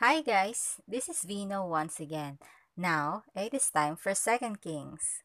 Hi 0.00 0.22
guys, 0.24 0.80
this 0.88 1.10
is 1.10 1.28
Vino 1.28 1.68
once 1.68 2.00
again. 2.00 2.38
Now, 2.74 3.24
it 3.36 3.52
is 3.52 3.68
time 3.68 4.00
for 4.00 4.14
Second 4.14 4.64
Kings. 4.64 5.20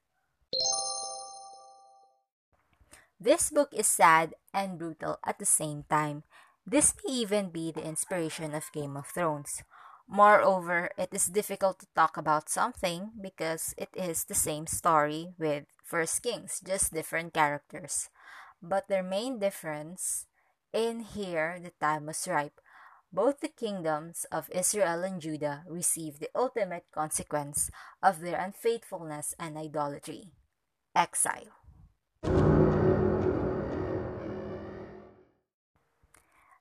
This 3.16 3.52
book 3.52 3.72
is 3.72 3.88
sad 3.88 4.36
and 4.54 4.78
brutal 4.78 5.16
at 5.24 5.40
the 5.40 5.48
same 5.48 5.86
time. 5.88 6.28
This 6.68 6.92
may 6.92 7.14
even 7.24 7.56
be 7.56 7.72
the 7.72 7.88
inspiration 7.88 8.54
of 8.54 8.68
Game 8.76 8.98
of 8.98 9.08
Thrones. 9.08 9.64
Moreover, 10.10 10.92
it 10.98 11.08
is 11.14 11.32
difficult 11.32 11.80
to 11.80 11.88
talk 11.96 12.18
about 12.18 12.52
something 12.52 13.16
because 13.16 13.74
it 13.78 13.96
is 13.96 14.26
the 14.26 14.36
same 14.36 14.68
story 14.68 15.32
with 15.40 15.72
First 15.86 16.22
Kings, 16.22 16.60
just 16.60 16.92
different 16.92 17.32
characters. 17.32 18.10
But 18.62 18.90
their 18.90 19.08
main 19.08 19.40
difference 19.40 20.28
in 20.74 21.00
here, 21.00 21.64
the 21.64 21.72
time 21.80 22.08
was 22.08 22.28
ripe. 22.28 22.60
Both 23.16 23.40
the 23.40 23.48
kingdoms 23.48 24.28
of 24.28 24.52
Israel 24.52 25.08
and 25.08 25.24
Judah 25.24 25.64
received 25.72 26.20
the 26.20 26.28
ultimate 26.36 26.84
consequence 26.92 27.72
of 28.04 28.20
their 28.20 28.36
unfaithfulness 28.36 29.32
and 29.40 29.56
idolatry 29.56 30.36
exile. 30.92 31.56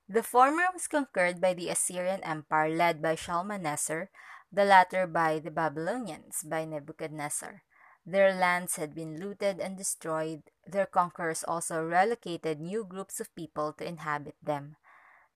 The 0.07 0.23
former 0.23 0.71
was 0.71 0.87
conquered 0.87 1.41
by 1.41 1.59
the 1.59 1.71
Assyrian 1.75 2.23
Empire 2.23 2.71
led 2.71 3.03
by 3.03 3.17
Shalmaneser, 3.17 4.15
the 4.53 4.65
latter 4.65 5.09
by 5.09 5.41
the 5.41 5.51
Babylonians 5.51 6.47
by 6.47 6.65
Nebuchadnezzar. 6.67 7.67
Their 8.07 8.33
lands 8.33 8.77
had 8.77 8.95
been 8.95 9.19
looted 9.19 9.59
and 9.59 9.77
destroyed. 9.77 10.55
Their 10.65 10.87
conquerors 10.87 11.43
also 11.43 11.83
relocated 11.83 12.61
new 12.61 12.85
groups 12.85 13.19
of 13.19 13.35
people 13.35 13.73
to 13.73 13.89
inhabit 13.89 14.37
them. 14.41 14.77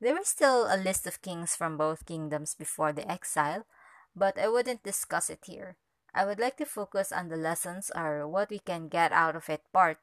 There 0.01 0.17
is 0.17 0.29
still 0.29 0.71
a 0.71 0.79
list 0.79 1.09
of 1.09 1.23
kings 1.23 1.57
from 1.57 1.77
both 1.77 2.07
kingdoms 2.07 2.55
before 2.55 2.93
the 2.93 3.11
exile, 3.11 3.67
but 4.15 4.39
I 4.39 4.47
wouldn't 4.47 4.85
discuss 4.85 5.29
it 5.29 5.43
here. 5.43 5.75
I 6.15 6.25
would 6.25 6.39
like 6.39 6.57
to 6.59 6.67
focus 6.67 7.11
on 7.11 7.29
the 7.29 7.37
lessons 7.37 7.91
or 7.95 8.27
what 8.29 8.51
we 8.51 8.61
can 8.61 8.87
get 8.87 9.11
out 9.11 9.35
of 9.35 9.51
it 9.51 9.63
part. 9.73 9.99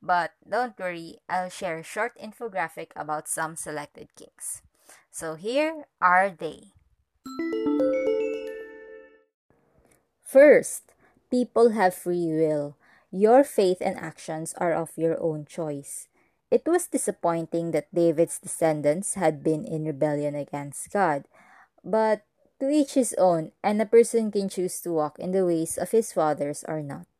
But 0.00 0.32
don't 0.48 0.78
worry, 0.78 1.18
I'll 1.28 1.50
share 1.50 1.78
a 1.78 1.82
short 1.82 2.14
infographic 2.16 2.94
about 2.94 3.26
some 3.26 3.56
selected 3.56 4.14
kings. 4.14 4.62
So 5.10 5.34
here 5.34 5.86
are 6.00 6.30
they. 6.30 6.70
First, 10.22 10.94
people 11.30 11.70
have 11.70 11.94
free 11.94 12.30
will. 12.30 12.76
Your 13.10 13.42
faith 13.42 13.78
and 13.80 13.98
actions 13.98 14.54
are 14.58 14.74
of 14.74 14.90
your 14.96 15.20
own 15.20 15.44
choice. 15.44 16.06
It 16.54 16.70
was 16.70 16.86
disappointing 16.86 17.74
that 17.74 17.90
David's 17.90 18.38
descendants 18.38 19.18
had 19.18 19.42
been 19.42 19.66
in 19.66 19.90
rebellion 19.90 20.38
against 20.38 20.86
God, 20.94 21.26
but 21.82 22.22
to 22.62 22.70
each 22.70 22.94
his 22.94 23.10
own, 23.18 23.50
and 23.58 23.82
a 23.82 23.90
person 23.90 24.30
can 24.30 24.46
choose 24.46 24.78
to 24.86 24.94
walk 24.94 25.18
in 25.18 25.34
the 25.34 25.42
ways 25.42 25.74
of 25.74 25.90
his 25.90 26.14
fathers 26.14 26.62
or 26.70 26.78
not. 26.78 27.10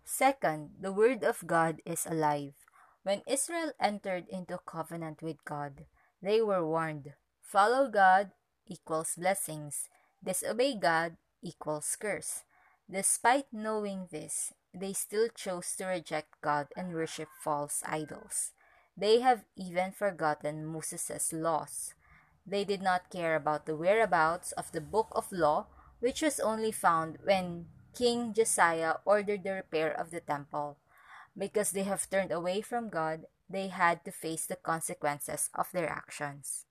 Second, 0.00 0.80
the 0.80 0.96
Word 0.96 1.20
of 1.28 1.44
God 1.44 1.84
is 1.84 2.08
alive. 2.08 2.56
When 3.04 3.20
Israel 3.28 3.76
entered 3.76 4.32
into 4.32 4.64
covenant 4.64 5.20
with 5.20 5.44
God, 5.44 5.84
they 6.24 6.40
were 6.40 6.64
warned 6.64 7.12
follow 7.44 7.84
God 7.92 8.32
equals 8.64 9.12
blessings, 9.12 9.92
disobey 10.24 10.72
God 10.80 11.20
equals 11.44 11.92
curse. 12.00 12.47
Despite 12.90 13.52
knowing 13.52 14.08
this, 14.10 14.54
they 14.72 14.94
still 14.94 15.28
chose 15.28 15.76
to 15.76 15.84
reject 15.84 16.40
God 16.40 16.68
and 16.74 16.94
worship 16.94 17.28
false 17.44 17.82
idols. 17.84 18.52
They 18.96 19.20
have 19.20 19.44
even 19.56 19.92
forgotten 19.92 20.64
Moses' 20.64 21.32
laws. 21.32 21.92
They 22.46 22.64
did 22.64 22.80
not 22.80 23.10
care 23.10 23.36
about 23.36 23.66
the 23.66 23.76
whereabouts 23.76 24.52
of 24.52 24.72
the 24.72 24.80
book 24.80 25.12
of 25.12 25.30
law, 25.30 25.66
which 26.00 26.22
was 26.22 26.40
only 26.40 26.72
found 26.72 27.18
when 27.22 27.66
King 27.94 28.32
Josiah 28.32 28.96
ordered 29.04 29.44
the 29.44 29.52
repair 29.52 29.92
of 29.92 30.10
the 30.10 30.20
temple. 30.20 30.78
Because 31.36 31.72
they 31.72 31.84
have 31.84 32.08
turned 32.08 32.32
away 32.32 32.62
from 32.62 32.88
God, 32.88 33.26
they 33.50 33.68
had 33.68 34.04
to 34.04 34.12
face 34.12 34.46
the 34.46 34.56
consequences 34.56 35.50
of 35.54 35.70
their 35.72 35.88
actions. 35.88 36.64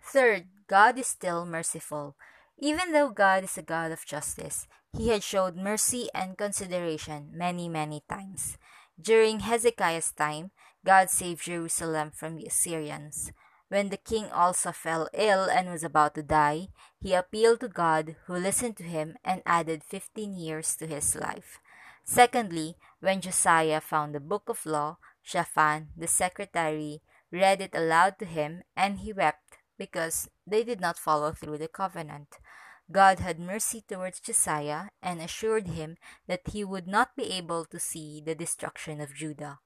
Third, 0.00 0.46
God 0.68 0.96
is 0.98 1.08
still 1.08 1.44
merciful. 1.44 2.14
Even 2.58 2.92
though 2.92 3.10
God 3.10 3.44
is 3.44 3.58
a 3.58 3.62
God 3.62 3.92
of 3.92 4.06
justice, 4.06 4.66
he 4.96 5.08
had 5.08 5.22
showed 5.22 5.56
mercy 5.56 6.08
and 6.14 6.38
consideration 6.38 7.30
many, 7.34 7.68
many 7.68 8.02
times. 8.08 8.56
During 9.00 9.40
Hezekiah's 9.40 10.12
time, 10.12 10.52
God 10.84 11.10
saved 11.10 11.44
Jerusalem 11.44 12.12
from 12.14 12.36
the 12.36 12.46
Assyrians. 12.46 13.30
When 13.68 13.90
the 13.90 13.98
king 13.98 14.30
also 14.32 14.72
fell 14.72 15.08
ill 15.12 15.50
and 15.50 15.68
was 15.68 15.84
about 15.84 16.14
to 16.14 16.22
die, 16.22 16.68
he 17.00 17.12
appealed 17.12 17.60
to 17.60 17.68
God, 17.68 18.16
who 18.26 18.34
listened 18.34 18.76
to 18.78 18.84
him 18.84 19.16
and 19.24 19.42
added 19.44 19.84
fifteen 19.84 20.38
years 20.38 20.76
to 20.76 20.86
his 20.86 21.14
life. 21.14 21.58
Secondly, 22.04 22.76
when 23.00 23.20
Josiah 23.20 23.80
found 23.80 24.14
the 24.14 24.20
book 24.20 24.48
of 24.48 24.64
law, 24.64 24.98
Shaphan, 25.22 25.88
the 25.96 26.06
secretary, 26.06 27.02
read 27.32 27.60
it 27.60 27.74
aloud 27.74 28.18
to 28.20 28.24
him, 28.24 28.62
and 28.76 29.00
he 29.00 29.12
wept 29.12 29.45
because 29.78 30.28
they 30.46 30.64
did 30.64 30.80
not 30.80 30.98
follow 30.98 31.32
through 31.32 31.58
the 31.58 31.68
covenant. 31.68 32.38
God 32.90 33.18
had 33.18 33.40
mercy 33.40 33.82
towards 33.82 34.20
Josiah 34.20 34.94
and 35.02 35.20
assured 35.20 35.68
him 35.68 35.96
that 36.28 36.46
he 36.52 36.62
would 36.62 36.86
not 36.86 37.16
be 37.16 37.32
able 37.32 37.64
to 37.66 37.80
see 37.80 38.22
the 38.24 38.34
destruction 38.34 39.00
of 39.00 39.14
Judah. 39.14 39.58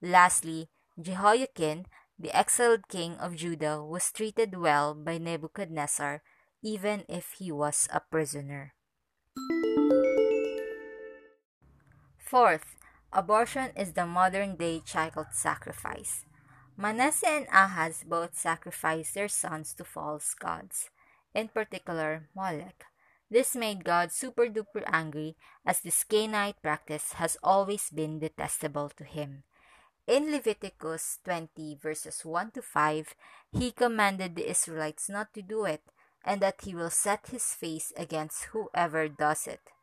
Lastly, 0.00 0.68
Jehoiakim, 1.00 1.86
the 2.18 2.36
exiled 2.36 2.88
king 2.88 3.14
of 3.18 3.36
Judah 3.36 3.82
was 3.82 4.12
treated 4.12 4.56
well 4.56 4.94
by 4.94 5.18
Nebuchadnezzar, 5.18 6.22
even 6.62 7.04
if 7.08 7.32
he 7.38 7.50
was 7.50 7.88
a 7.92 8.00
prisoner. 8.00 8.74
Fourth, 12.18 12.76
abortion 13.12 13.70
is 13.74 13.92
the 13.92 14.06
modern 14.06 14.56
day 14.56 14.82
child 14.84 15.26
sacrifice. 15.32 16.24
Manasseh 16.78 17.42
and 17.42 17.48
Ahaz 17.50 18.04
both 18.06 18.38
sacrificed 18.38 19.14
their 19.14 19.26
sons 19.26 19.74
to 19.74 19.82
false 19.82 20.32
gods, 20.32 20.90
in 21.34 21.48
particular 21.48 22.30
Molech. 22.36 22.86
This 23.28 23.56
made 23.56 23.82
God 23.82 24.12
super 24.12 24.46
duper 24.46 24.86
angry, 24.86 25.34
as 25.66 25.80
this 25.80 26.04
Canaanite 26.04 26.62
practice 26.62 27.18
has 27.18 27.36
always 27.42 27.90
been 27.90 28.20
detestable 28.20 28.90
to 28.90 29.02
him. 29.02 29.42
In 30.06 30.30
Leviticus 30.30 31.18
20, 31.24 31.82
verses 31.82 32.24
1 32.24 32.52
to 32.52 32.62
5, 32.62 33.12
he 33.50 33.72
commanded 33.72 34.36
the 34.36 34.48
Israelites 34.48 35.08
not 35.10 35.34
to 35.34 35.42
do 35.42 35.64
it, 35.64 35.82
and 36.24 36.40
that 36.40 36.62
he 36.62 36.76
will 36.76 36.90
set 36.90 37.26
his 37.26 37.54
face 37.54 37.92
against 37.96 38.54
whoever 38.54 39.08
does 39.08 39.48
it. 39.48 39.74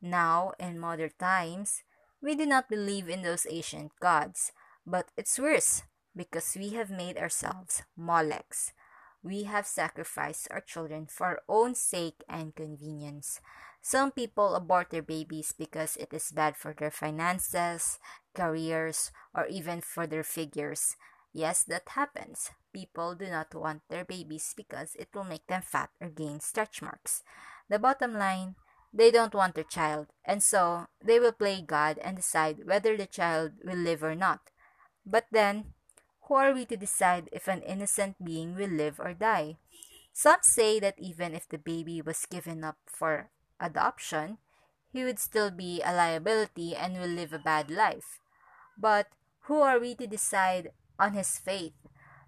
Now, 0.00 0.52
in 0.60 0.78
modern 0.78 1.10
times, 1.18 1.82
we 2.22 2.36
do 2.36 2.46
not 2.46 2.70
believe 2.70 3.08
in 3.08 3.22
those 3.22 3.48
ancient 3.50 3.98
gods, 3.98 4.52
but 4.86 5.10
it's 5.16 5.40
worse 5.40 5.82
because 6.16 6.56
we 6.58 6.70
have 6.70 6.90
made 6.90 7.18
ourselves 7.18 7.82
Molechs. 7.98 8.72
We 9.22 9.44
have 9.44 9.66
sacrificed 9.66 10.48
our 10.50 10.60
children 10.60 11.06
for 11.06 11.26
our 11.26 11.40
own 11.48 11.74
sake 11.74 12.24
and 12.28 12.54
convenience. 12.54 13.40
Some 13.82 14.10
people 14.10 14.54
abort 14.54 14.90
their 14.90 15.02
babies 15.02 15.52
because 15.56 15.96
it 15.96 16.12
is 16.12 16.32
bad 16.32 16.56
for 16.56 16.74
their 16.74 16.90
finances, 16.90 17.98
careers, 18.34 19.12
or 19.34 19.46
even 19.46 19.80
for 19.80 20.06
their 20.06 20.24
figures. 20.24 20.96
Yes, 21.32 21.64
that 21.64 21.88
happens. 21.90 22.50
People 22.72 23.14
do 23.14 23.26
not 23.26 23.54
want 23.54 23.82
their 23.88 24.04
babies 24.04 24.54
because 24.56 24.96
it 24.96 25.08
will 25.14 25.24
make 25.24 25.46
them 25.46 25.62
fat 25.62 25.90
or 26.00 26.08
gain 26.08 26.40
stretch 26.40 26.80
marks. 26.80 27.22
The 27.68 27.78
bottom 27.78 28.14
line, 28.14 28.54
they 28.92 29.10
don't 29.10 29.34
want 29.34 29.54
their 29.54 29.64
child, 29.64 30.08
and 30.24 30.42
so 30.42 30.86
they 31.04 31.20
will 31.20 31.32
play 31.32 31.60
God 31.60 31.98
and 31.98 32.16
decide 32.16 32.64
whether 32.64 32.96
the 32.96 33.06
child 33.06 33.52
will 33.64 33.76
live 33.76 34.02
or 34.02 34.14
not. 34.14 34.50
But 35.04 35.26
then, 35.30 35.74
who 36.26 36.34
are 36.34 36.52
we 36.52 36.66
to 36.66 36.76
decide 36.76 37.28
if 37.32 37.46
an 37.46 37.62
innocent 37.62 38.22
being 38.22 38.54
will 38.54 38.70
live 38.70 38.98
or 38.98 39.14
die? 39.14 39.56
Some 40.12 40.42
say 40.42 40.80
that 40.80 40.98
even 40.98 41.34
if 41.34 41.48
the 41.48 41.58
baby 41.58 42.02
was 42.02 42.26
given 42.26 42.64
up 42.64 42.78
for 42.86 43.30
adoption, 43.60 44.38
he 44.92 45.04
would 45.04 45.18
still 45.18 45.50
be 45.50 45.82
a 45.82 45.92
liability 45.92 46.74
and 46.74 46.98
will 46.98 47.10
live 47.10 47.32
a 47.32 47.38
bad 47.38 47.70
life. 47.70 48.18
But 48.78 49.08
who 49.42 49.60
are 49.60 49.78
we 49.78 49.94
to 49.96 50.06
decide 50.06 50.72
on 50.98 51.12
his 51.12 51.38
fate? 51.38 51.74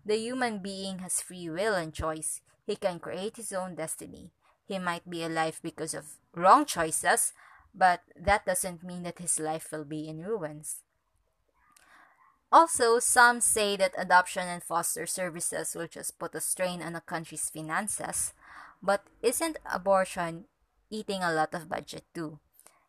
The 0.04 0.16
human 0.16 0.60
being 0.60 1.00
has 1.00 1.20
free 1.20 1.50
will 1.50 1.74
and 1.74 1.92
choice. 1.92 2.40
He 2.66 2.76
can 2.76 3.00
create 3.00 3.36
his 3.36 3.52
own 3.52 3.74
destiny. 3.74 4.30
He 4.66 4.78
might 4.78 5.08
be 5.08 5.24
alive 5.24 5.60
because 5.62 5.94
of 5.94 6.20
wrong 6.34 6.66
choices, 6.66 7.32
but 7.74 8.02
that 8.14 8.46
doesn't 8.46 8.84
mean 8.84 9.02
that 9.04 9.18
his 9.18 9.40
life 9.40 9.68
will 9.72 9.84
be 9.84 10.06
in 10.08 10.22
ruins. 10.22 10.84
Also, 12.50 12.98
some 12.98 13.40
say 13.40 13.76
that 13.76 13.92
adoption 13.98 14.48
and 14.48 14.62
foster 14.62 15.04
services 15.04 15.74
will 15.76 15.86
just 15.86 16.18
put 16.18 16.34
a 16.34 16.40
strain 16.40 16.80
on 16.80 16.96
a 16.96 17.00
country's 17.00 17.50
finances, 17.50 18.32
but 18.82 19.04
isn't 19.22 19.58
abortion 19.70 20.44
eating 20.88 21.22
a 21.22 21.32
lot 21.32 21.52
of 21.52 21.68
budget 21.68 22.04
too. 22.14 22.38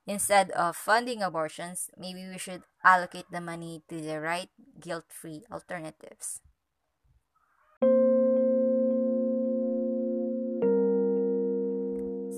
Instead 0.08 0.50
of 0.52 0.78
funding 0.78 1.22
abortions, 1.22 1.92
maybe 1.98 2.26
we 2.28 2.38
should 2.38 2.64
allocate 2.84 3.30
the 3.32 3.42
money 3.42 3.84
to 3.90 4.00
the 4.00 4.20
right 4.20 4.50
guilt 4.80 5.06
free 5.10 5.44
alternatives. 5.52 6.40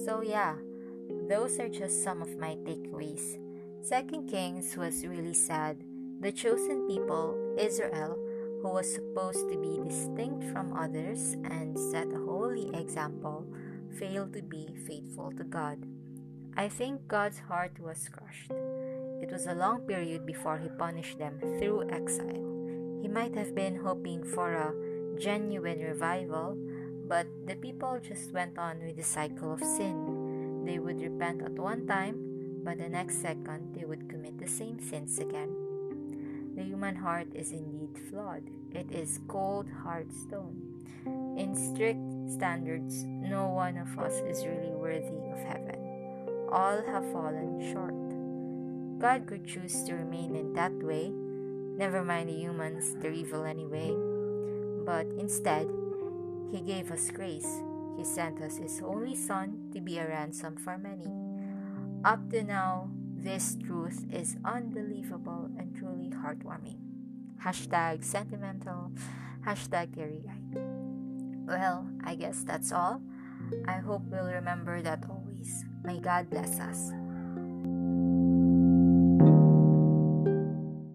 So, 0.04 0.22
yeah, 0.26 0.56
those 1.30 1.60
are 1.60 1.70
just 1.70 2.04
some 2.04 2.24
of 2.24 2.36
my 2.38 2.56
takeaways. 2.66 3.38
Second 3.86 4.28
Kings 4.28 4.76
was 4.76 5.06
really 5.06 5.36
sad. 5.36 5.91
The 6.22 6.32
chosen 6.32 6.86
people, 6.86 7.34
Israel, 7.58 8.14
who 8.62 8.70
was 8.70 8.94
supposed 8.94 9.50
to 9.50 9.58
be 9.58 9.82
distinct 9.82 10.54
from 10.54 10.78
others 10.78 11.34
and 11.50 11.74
set 11.90 12.14
a 12.14 12.22
holy 12.22 12.70
example, 12.78 13.44
failed 13.98 14.32
to 14.34 14.44
be 14.44 14.70
faithful 14.86 15.34
to 15.34 15.44
God. 15.44 15.82
I 16.56 16.70
think 16.70 17.08
God's 17.08 17.40
heart 17.40 17.80
was 17.80 18.08
crushed. 18.08 18.52
It 19.18 19.32
was 19.32 19.48
a 19.48 19.58
long 19.58 19.82
period 19.90 20.28
before 20.28 20.60
He 20.60 20.70
punished 20.70 21.18
them 21.18 21.42
through 21.58 21.90
exile. 21.90 22.46
He 23.02 23.08
might 23.08 23.34
have 23.34 23.56
been 23.56 23.82
hoping 23.82 24.24
for 24.24 24.54
a 24.54 25.18
genuine 25.18 25.82
revival, 25.82 26.54
but 27.10 27.26
the 27.48 27.56
people 27.56 27.98
just 27.98 28.32
went 28.32 28.60
on 28.60 28.78
with 28.86 28.96
the 28.96 29.04
cycle 29.04 29.54
of 29.54 29.64
sin. 29.64 30.66
They 30.66 30.78
would 30.78 31.02
repent 31.02 31.42
at 31.42 31.58
one 31.58 31.88
time, 31.88 32.62
but 32.64 32.78
the 32.78 32.90
next 32.90 33.24
second 33.24 33.74
they 33.74 33.86
would 33.86 34.08
commit 34.08 34.38
the 34.38 34.48
same 34.48 34.78
sins 34.78 35.18
again. 35.18 35.61
The 36.56 36.63
human 36.63 36.95
heart 36.95 37.27
is 37.33 37.51
indeed 37.51 37.98
flawed. 38.09 38.44
It 38.71 38.92
is 38.92 39.19
cold, 39.27 39.68
hard 39.83 40.12
stone. 40.13 40.86
In 41.38 41.56
strict 41.56 42.31
standards, 42.31 43.03
no 43.03 43.48
one 43.48 43.77
of 43.77 43.98
us 43.98 44.21
is 44.27 44.45
really 44.45 44.71
worthy 44.71 45.31
of 45.31 45.39
heaven 45.39 45.81
all 46.51 46.83
have 46.83 47.09
fallen 47.12 47.63
short. 47.71 47.95
God 49.00 49.25
could 49.25 49.48
choose 49.48 49.83
to 49.83 49.95
remain 49.95 50.36
in 50.36 50.53
that 50.53 50.74
way, 50.83 51.09
never 51.09 52.03
mind 52.03 52.30
the 52.30 52.36
humans, 52.36 52.94
they're 53.00 53.15
evil 53.15 53.45
anyway. 53.45 53.95
But 54.86 55.07
instead, 55.18 55.71
He 56.51 56.59
gave 56.59 56.92
us 56.92 57.09
grace. 57.09 57.48
He 57.98 58.03
sent 58.03 58.42
us 58.42 58.57
His 58.57 58.81
only 58.83 59.15
Son 59.15 59.71
to 59.74 59.80
be 59.80 59.98
a 59.98 60.07
ransom 60.07 60.57
for 60.57 60.77
many. 60.77 61.07
Up 62.03 62.30
to 62.30 62.44
now, 62.44 62.92
this 63.22 63.56
truth 63.64 64.06
is 64.12 64.36
unbelievable 64.44 65.50
and 65.58 65.76
truly 65.76 66.10
heartwarming. 66.10 66.78
Hashtag 67.44 68.04
sentimental, 68.04 68.92
hashtag 69.46 69.94
teary 69.94 70.24
eyed. 70.30 70.58
Well, 71.46 71.88
I 72.04 72.16
guess 72.16 72.44
that's 72.44 72.72
all. 72.72 73.02
I 73.68 73.78
hope 73.78 74.02
we'll 74.06 74.26
remember 74.26 74.82
that 74.82 75.06
always. 75.10 75.66
May 75.84 76.00
God 76.00 76.30
bless 76.30 76.60
us. 76.60 76.92